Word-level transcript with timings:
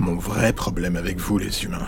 Mon 0.00 0.14
vrai 0.14 0.54
problème 0.54 0.96
avec 0.96 1.18
vous, 1.18 1.36
les 1.36 1.62
humains, 1.62 1.86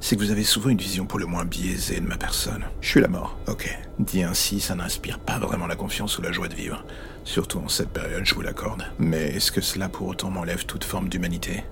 c'est 0.00 0.16
que 0.16 0.22
vous 0.22 0.30
avez 0.30 0.42
souvent 0.42 0.70
une 0.70 0.78
vision 0.78 1.04
pour 1.04 1.18
le 1.18 1.26
moins 1.26 1.44
biaisée 1.44 2.00
de 2.00 2.06
ma 2.06 2.16
personne. 2.16 2.64
Je 2.80 2.88
suis 2.88 3.00
la 3.02 3.08
mort, 3.08 3.36
ok. 3.46 3.78
Dit 3.98 4.22
ainsi, 4.22 4.58
ça 4.58 4.74
n'inspire 4.74 5.18
pas 5.18 5.38
vraiment 5.38 5.66
la 5.66 5.76
confiance 5.76 6.16
ou 6.16 6.22
la 6.22 6.32
joie 6.32 6.48
de 6.48 6.54
vivre. 6.54 6.82
Surtout 7.24 7.58
en 7.58 7.68
cette 7.68 7.90
période, 7.90 8.24
je 8.24 8.34
vous 8.34 8.40
l'accorde. 8.40 8.86
Mais 8.98 9.34
est-ce 9.34 9.52
que 9.52 9.60
cela 9.60 9.90
pour 9.90 10.08
autant 10.08 10.30
m'enlève 10.30 10.64
toute 10.64 10.84
forme 10.84 11.10
d'humanité? 11.10 11.62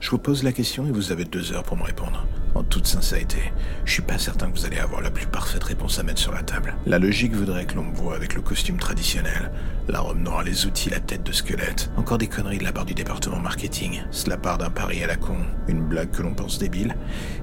Je 0.00 0.10
vous 0.10 0.18
pose 0.18 0.42
la 0.42 0.52
question 0.52 0.86
et 0.86 0.90
vous 0.90 1.12
avez 1.12 1.24
deux 1.24 1.52
heures 1.52 1.64
pour 1.64 1.76
me 1.76 1.82
répondre. 1.82 2.26
En 2.54 2.62
toute 2.62 2.86
sincérité, 2.86 3.52
je 3.84 3.92
suis 3.92 4.02
pas 4.02 4.18
certain 4.18 4.50
que 4.50 4.58
vous 4.58 4.64
allez 4.64 4.78
avoir 4.78 5.00
la 5.00 5.10
plus 5.10 5.26
parfaite 5.26 5.62
réponse 5.64 5.98
à 5.98 6.02
mettre 6.02 6.20
sur 6.20 6.32
la 6.32 6.42
table. 6.42 6.74
La 6.86 6.98
logique 6.98 7.34
voudrait 7.34 7.66
que 7.66 7.74
l'on 7.74 7.84
me 7.84 7.94
voit 7.94 8.16
avec 8.16 8.34
le 8.34 8.40
costume 8.40 8.78
traditionnel, 8.78 9.50
la 9.88 10.00
robe 10.00 10.18
noire, 10.18 10.42
les 10.42 10.66
outils, 10.66 10.90
la 10.90 11.00
tête 11.00 11.22
de 11.24 11.32
squelette. 11.32 11.90
Encore 11.96 12.18
des 12.18 12.26
conneries 12.26 12.58
de 12.58 12.64
la 12.64 12.72
part 12.72 12.84
du 12.84 12.94
département 12.94 13.38
marketing. 13.38 14.02
Cela 14.10 14.36
part 14.36 14.58
d'un 14.58 14.70
pari 14.70 15.02
à 15.02 15.06
la 15.06 15.16
con, 15.16 15.36
une 15.68 15.82
blague 15.82 16.10
que 16.10 16.22
l'on 16.22 16.34
pense 16.34 16.58
débile, 16.58 16.96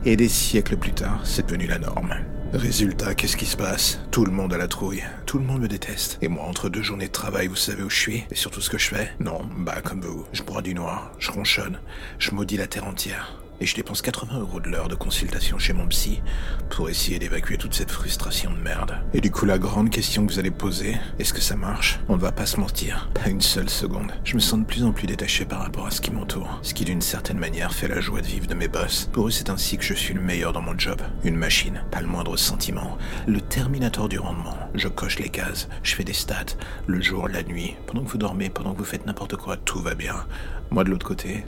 et 0.04 0.16
des 0.16 0.30
siècles 0.30 0.78
plus 0.78 0.94
tard, 0.94 1.22
c'est 1.24 1.46
devenu 1.46 1.68
la 1.68 1.80
norme. 1.80 2.16
Résultat, 2.54 3.16
qu'est-ce 3.16 3.36
qui 3.36 3.46
se 3.46 3.58
passe? 3.58 4.00
Tout 4.12 4.24
le 4.24 4.32
monde 4.32 4.54
a 4.54 4.58
la 4.58 4.68
trouille, 4.68 5.04
tout 5.26 5.40
le 5.40 5.44
monde 5.44 5.62
me 5.62 5.68
déteste. 5.68 6.18
Et 6.22 6.28
moi, 6.28 6.46
entre 6.46 6.70
deux 6.70 6.84
journées 6.84 7.08
de 7.08 7.12
travail, 7.12 7.48
vous 7.48 7.56
savez 7.56 7.84
où 7.84 7.90
je 7.90 8.00
suis? 8.00 8.24
Et 8.32 8.36
surtout 8.36 8.62
ce 8.62 8.70
que 8.70 8.78
je 8.78 8.88
fais? 8.88 9.12
Non, 9.20 9.42
bah 9.58 9.82
comme 9.84 10.02
vous, 10.02 10.26
je 10.32 10.42
bois 10.42 10.62
du 10.62 10.74
noir, 10.74 11.12
je 11.20 11.32
ronchonne, 11.32 11.80
je 12.18 12.32
maudis 12.32 12.58
la 12.58 12.68
terre 12.68 12.86
entière 12.86 13.45
et 13.60 13.66
je 13.66 13.76
dépense 13.76 14.02
80 14.02 14.40
euros 14.40 14.60
de 14.60 14.70
l'heure 14.70 14.88
de 14.88 14.96
consultation 14.96 15.58
chez 15.58 15.74
mon 15.74 15.88
psy 15.88 16.22
pour 16.70 16.90
essayer 16.90 17.20
d'évacuer 17.20 17.58
toute 17.58 17.74
cette 17.74 17.92
frustration 17.92 18.52
de 18.52 18.58
merde. 18.58 18.98
Et 19.14 19.22
du 19.22 19.32
coup, 19.32 19.46
la 19.46 19.58
grande 19.58 19.90
question 19.90 20.26
que 20.26 20.34
vous 20.34 20.40
allez 20.40 20.52
poser, 20.52 20.98
est-ce 21.20 21.34
que 21.34 21.42
ça 21.42 21.56
marche? 21.56 22.00
On 22.10 22.16
ne 22.16 22.22
va 22.22 22.32
pas 22.32 22.46
se 22.46 22.60
mentir, 22.60 23.10
pas 23.14 23.30
une 23.30 23.42
seule 23.42 23.70
seconde. 23.70 24.12
Je 24.24 24.36
me 24.36 24.40
sens 24.40 24.60
de 24.60 24.66
plus 24.66 24.84
en 24.84 24.92
plus 24.92 25.08
détaché 25.08 25.46
par 25.46 25.60
rapport 25.60 25.88
à 25.88 25.92
ce 25.92 26.02
qui 26.02 26.12
m'entoure, 26.12 26.60
ce 26.62 26.74
qui 26.74 26.86
d'une 26.86 27.02
certaine 27.02 27.40
manière 27.40 27.74
fait 27.74 27.88
la 27.88 28.02
joie 28.02 28.22
de 28.22 28.28
vivre 28.28 28.48
de 28.48 28.56
mes 28.56 28.68
boss. 28.68 29.10
Pour 29.12 29.28
eux, 29.28 29.32
c'est 29.32 29.50
ainsi 29.50 29.78
que 29.78 29.84
je 29.84 29.94
suis 29.94 30.14
le 30.14 30.22
meilleur 30.22 30.54
dans 30.54 30.62
mon 30.62 30.78
job. 30.78 31.02
Une 31.24 31.36
machine, 31.36 31.84
pas 31.92 32.02
le 32.02 32.08
moindre 32.08 32.38
sentiment, 32.38 32.98
le 33.28 33.42
terminator 33.42 34.10
du 34.10 34.20
rendement. 34.20 34.58
Je 34.74 34.88
coche 34.88 35.20
les 35.20 35.30
cases, 35.30 35.68
je 35.84 35.96
fais 35.96 36.04
des 36.04 36.14
stats, 36.14 36.58
le 36.88 37.02
jour, 37.02 37.28
la 37.28 37.44
nuit, 37.44 37.76
pendant 37.88 38.04
que 38.04 38.10
vous 38.10 38.18
dormez, 38.18 38.50
pendant 38.50 38.74
que 38.74 38.80
vous 38.80 38.86
faites 38.86 39.06
n'importe 39.06 39.36
quoi, 39.36 39.58
tout 39.58 39.82
va 39.82 39.96
bien. 39.96 40.26
Moi 40.72 40.84
de 40.84 40.90
l'autre 40.90 41.06
côté, 41.08 41.46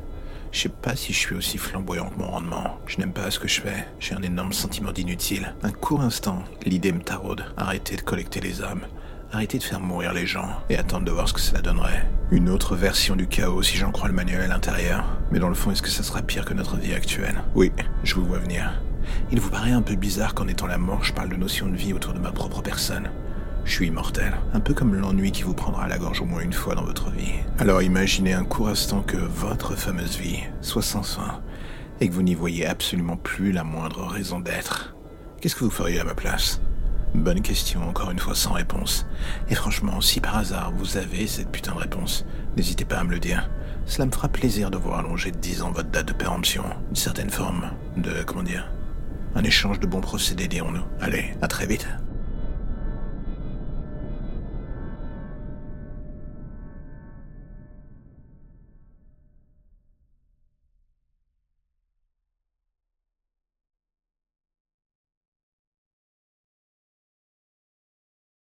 je 0.51 0.61
sais 0.61 0.69
pas 0.69 0.95
si 0.95 1.13
je 1.13 1.17
suis 1.19 1.35
aussi 1.35 1.57
flamboyant 1.57 2.09
que 2.09 2.19
mon 2.19 2.31
rendement. 2.31 2.77
Je 2.87 2.97
n'aime 2.97 3.11
pas 3.11 3.29
ce 3.31 3.39
que 3.39 3.47
je 3.47 3.61
fais. 3.61 3.87
J'ai 3.99 4.15
un 4.15 4.21
énorme 4.21 4.53
sentiment 4.53 4.91
d'inutile. 4.91 5.53
Un 5.63 5.71
court 5.71 6.01
instant, 6.01 6.43
l'idée 6.65 6.91
me 6.91 7.01
taraude. 7.01 7.45
Arrêter 7.57 7.95
de 7.95 8.01
collecter 8.01 8.39
les 8.39 8.63
âmes. 8.63 8.85
Arrêter 9.31 9.57
de 9.57 9.63
faire 9.63 9.81
mourir 9.81 10.13
les 10.13 10.25
gens 10.25 10.49
et 10.69 10.77
attendre 10.77 11.05
de 11.05 11.11
voir 11.11 11.27
ce 11.27 11.33
que 11.33 11.41
cela 11.41 11.61
donnerait. 11.61 12.07
Une 12.31 12.49
autre 12.49 12.75
version 12.75 13.15
du 13.15 13.27
chaos 13.27 13.61
si 13.61 13.77
j'en 13.77 13.91
crois 13.91 14.07
le 14.07 14.13
manuel 14.13 14.41
à 14.41 14.47
l'intérieur. 14.47 15.05
Mais 15.31 15.39
dans 15.39 15.49
le 15.49 15.55
fond, 15.55 15.71
est-ce 15.71 15.81
que 15.81 15.89
ça 15.89 16.03
sera 16.03 16.21
pire 16.21 16.45
que 16.45 16.53
notre 16.53 16.77
vie 16.77 16.93
actuelle? 16.93 17.43
Oui, 17.53 17.71
je 18.03 18.15
vous 18.15 18.25
vois 18.25 18.39
venir. 18.39 18.81
Il 19.31 19.39
vous 19.39 19.49
paraît 19.49 19.71
un 19.71 19.81
peu 19.81 19.95
bizarre 19.95 20.33
qu'en 20.33 20.47
étant 20.47 20.67
la 20.67 20.77
mort, 20.77 21.03
je 21.03 21.13
parle 21.13 21.29
de 21.29 21.35
notion 21.35 21.67
de 21.67 21.75
vie 21.75 21.93
autour 21.93 22.13
de 22.13 22.19
ma 22.19 22.31
propre 22.31 22.61
personne. 22.61 23.09
Je 23.67 23.73
suis 23.73 23.87
immortel, 23.87 24.33
un 24.53 24.61
peu 24.61 24.73
comme 24.73 24.95
l'ennui 24.95 25.33
qui 25.33 25.43
vous 25.43 25.53
prendra 25.53 25.83
à 25.83 25.87
la 25.89 25.97
gorge 25.97 26.21
au 26.21 26.25
moins 26.25 26.39
une 26.39 26.53
fois 26.53 26.73
dans 26.73 26.85
votre 26.85 27.11
vie. 27.11 27.33
Alors 27.59 27.81
imaginez 27.81 28.31
un 28.31 28.45
court 28.45 28.69
instant 28.69 29.01
que 29.01 29.17
votre 29.17 29.75
fameuse 29.75 30.17
vie 30.17 30.39
soit 30.61 30.81
sans 30.81 31.03
fin 31.03 31.41
et 31.99 32.07
que 32.07 32.13
vous 32.13 32.21
n'y 32.21 32.33
voyez 32.33 32.65
absolument 32.65 33.17
plus 33.17 33.51
la 33.51 33.65
moindre 33.65 34.05
raison 34.05 34.39
d'être. 34.39 34.95
Qu'est-ce 35.41 35.53
que 35.53 35.65
vous 35.65 35.69
feriez 35.69 35.99
à 35.99 36.05
ma 36.05 36.15
place? 36.15 36.61
Bonne 37.13 37.41
question, 37.41 37.81
encore 37.87 38.09
une 38.09 38.19
fois 38.19 38.35
sans 38.35 38.53
réponse. 38.53 39.05
Et 39.49 39.55
franchement, 39.55 39.99
si 39.99 40.21
par 40.21 40.37
hasard 40.37 40.71
vous 40.71 40.95
avez 40.95 41.27
cette 41.27 41.51
putain 41.51 41.73
de 41.73 41.79
réponse, 41.79 42.25
n'hésitez 42.55 42.85
pas 42.85 42.99
à 42.99 43.03
me 43.03 43.11
le 43.11 43.19
dire. 43.19 43.49
Cela 43.85 44.05
me 44.05 44.11
fera 44.11 44.29
plaisir 44.29 44.71
de 44.71 44.77
voir 44.77 44.99
allonger 44.99 45.31
de 45.31 45.37
10 45.37 45.63
ans 45.63 45.71
votre 45.71 45.89
date 45.89 46.07
de 46.07 46.13
péremption. 46.13 46.63
Une 46.89 46.95
certaine 46.95 47.29
forme 47.29 47.69
de, 47.97 48.23
comment 48.25 48.43
dire, 48.43 48.71
un 49.35 49.43
échange 49.43 49.81
de 49.81 49.87
bons 49.87 50.01
procédés, 50.01 50.47
dirons-nous. 50.47 50.85
Allez, 51.01 51.35
à 51.41 51.49
très 51.49 51.67
vite. 51.67 51.85